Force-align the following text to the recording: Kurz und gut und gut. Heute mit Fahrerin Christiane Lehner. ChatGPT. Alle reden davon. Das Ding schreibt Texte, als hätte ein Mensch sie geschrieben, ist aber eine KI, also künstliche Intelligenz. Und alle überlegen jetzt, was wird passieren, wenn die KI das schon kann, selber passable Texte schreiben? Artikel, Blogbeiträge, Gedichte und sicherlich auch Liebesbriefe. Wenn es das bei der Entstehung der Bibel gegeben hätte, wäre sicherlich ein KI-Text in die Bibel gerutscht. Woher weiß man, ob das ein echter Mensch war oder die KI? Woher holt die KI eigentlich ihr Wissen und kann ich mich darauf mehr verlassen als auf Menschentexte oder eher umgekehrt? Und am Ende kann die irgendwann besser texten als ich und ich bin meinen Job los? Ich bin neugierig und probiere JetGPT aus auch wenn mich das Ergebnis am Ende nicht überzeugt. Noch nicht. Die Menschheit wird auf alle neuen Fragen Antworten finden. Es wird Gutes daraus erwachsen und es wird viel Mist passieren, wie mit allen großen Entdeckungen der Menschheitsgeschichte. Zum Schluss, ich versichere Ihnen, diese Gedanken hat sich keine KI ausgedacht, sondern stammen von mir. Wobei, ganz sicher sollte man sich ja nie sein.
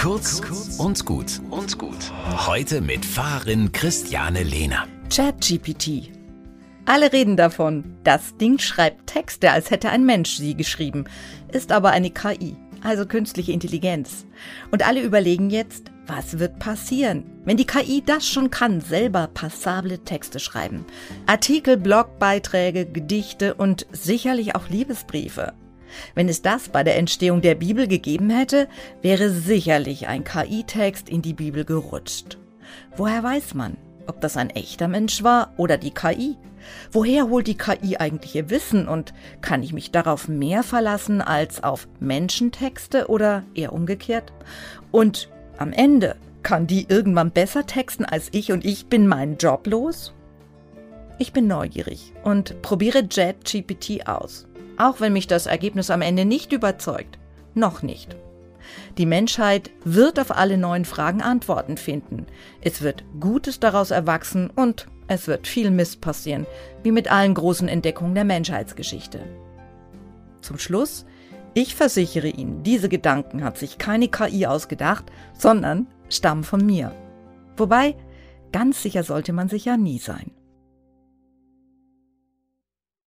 Kurz 0.00 0.40
und 0.78 1.04
gut 1.04 1.42
und 1.50 1.76
gut. 1.76 2.10
Heute 2.46 2.80
mit 2.80 3.04
Fahrerin 3.04 3.70
Christiane 3.70 4.42
Lehner. 4.42 4.86
ChatGPT. 5.14 6.10
Alle 6.86 7.12
reden 7.12 7.36
davon. 7.36 7.98
Das 8.02 8.34
Ding 8.38 8.58
schreibt 8.58 9.08
Texte, 9.08 9.50
als 9.50 9.70
hätte 9.70 9.90
ein 9.90 10.06
Mensch 10.06 10.38
sie 10.38 10.54
geschrieben, 10.54 11.04
ist 11.52 11.70
aber 11.70 11.90
eine 11.90 12.10
KI, 12.10 12.56
also 12.82 13.04
künstliche 13.04 13.52
Intelligenz. 13.52 14.24
Und 14.70 14.88
alle 14.88 15.02
überlegen 15.02 15.50
jetzt, 15.50 15.90
was 16.06 16.38
wird 16.38 16.58
passieren, 16.58 17.26
wenn 17.44 17.58
die 17.58 17.66
KI 17.66 18.02
das 18.04 18.26
schon 18.26 18.50
kann, 18.50 18.80
selber 18.80 19.26
passable 19.26 20.02
Texte 20.02 20.40
schreiben? 20.40 20.86
Artikel, 21.26 21.76
Blogbeiträge, 21.76 22.86
Gedichte 22.86 23.52
und 23.52 23.86
sicherlich 23.92 24.54
auch 24.56 24.70
Liebesbriefe. 24.70 25.52
Wenn 26.14 26.28
es 26.28 26.42
das 26.42 26.68
bei 26.68 26.82
der 26.82 26.96
Entstehung 26.96 27.40
der 27.40 27.54
Bibel 27.54 27.86
gegeben 27.86 28.30
hätte, 28.30 28.68
wäre 29.02 29.30
sicherlich 29.30 30.08
ein 30.08 30.24
KI-Text 30.24 31.08
in 31.08 31.22
die 31.22 31.34
Bibel 31.34 31.64
gerutscht. 31.64 32.38
Woher 32.96 33.22
weiß 33.22 33.54
man, 33.54 33.76
ob 34.06 34.20
das 34.20 34.36
ein 34.36 34.50
echter 34.50 34.88
Mensch 34.88 35.22
war 35.22 35.52
oder 35.56 35.76
die 35.76 35.92
KI? 35.92 36.36
Woher 36.92 37.28
holt 37.28 37.46
die 37.46 37.56
KI 37.56 37.96
eigentlich 37.96 38.34
ihr 38.34 38.50
Wissen 38.50 38.86
und 38.88 39.14
kann 39.40 39.62
ich 39.62 39.72
mich 39.72 39.90
darauf 39.90 40.28
mehr 40.28 40.62
verlassen 40.62 41.20
als 41.20 41.62
auf 41.62 41.88
Menschentexte 42.00 43.08
oder 43.08 43.44
eher 43.54 43.72
umgekehrt? 43.72 44.32
Und 44.90 45.30
am 45.58 45.72
Ende 45.72 46.16
kann 46.42 46.66
die 46.66 46.86
irgendwann 46.88 47.30
besser 47.30 47.66
texten 47.66 48.04
als 48.04 48.28
ich 48.32 48.52
und 48.52 48.64
ich 48.64 48.86
bin 48.86 49.06
meinen 49.06 49.36
Job 49.36 49.66
los? 49.66 50.12
Ich 51.18 51.32
bin 51.32 51.46
neugierig 51.46 52.12
und 52.24 52.62
probiere 52.62 53.00
JetGPT 53.10 54.08
aus 54.08 54.46
auch 54.80 55.00
wenn 55.00 55.12
mich 55.12 55.26
das 55.26 55.46
Ergebnis 55.46 55.90
am 55.90 56.02
Ende 56.02 56.24
nicht 56.24 56.52
überzeugt. 56.52 57.18
Noch 57.54 57.82
nicht. 57.82 58.16
Die 58.98 59.06
Menschheit 59.06 59.70
wird 59.84 60.18
auf 60.20 60.36
alle 60.36 60.58
neuen 60.58 60.84
Fragen 60.84 61.22
Antworten 61.22 61.76
finden. 61.76 62.26
Es 62.60 62.82
wird 62.82 63.04
Gutes 63.18 63.60
daraus 63.60 63.90
erwachsen 63.90 64.50
und 64.50 64.86
es 65.08 65.26
wird 65.26 65.46
viel 65.46 65.70
Mist 65.70 66.00
passieren, 66.00 66.46
wie 66.82 66.92
mit 66.92 67.10
allen 67.10 67.34
großen 67.34 67.68
Entdeckungen 67.68 68.14
der 68.14 68.24
Menschheitsgeschichte. 68.24 69.20
Zum 70.40 70.58
Schluss, 70.58 71.04
ich 71.52 71.74
versichere 71.74 72.28
Ihnen, 72.28 72.62
diese 72.62 72.88
Gedanken 72.88 73.42
hat 73.42 73.58
sich 73.58 73.78
keine 73.78 74.08
KI 74.08 74.46
ausgedacht, 74.46 75.04
sondern 75.36 75.88
stammen 76.08 76.44
von 76.44 76.64
mir. 76.64 76.94
Wobei, 77.56 77.96
ganz 78.52 78.82
sicher 78.82 79.02
sollte 79.02 79.32
man 79.32 79.48
sich 79.48 79.64
ja 79.64 79.76
nie 79.76 79.98
sein. 79.98 80.30